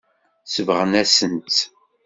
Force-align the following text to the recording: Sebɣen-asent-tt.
Sebɣen-asent-tt. 0.45 1.57